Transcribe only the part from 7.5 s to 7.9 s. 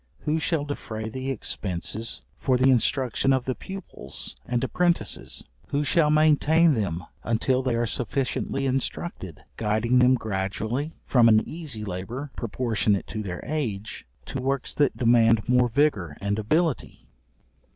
they are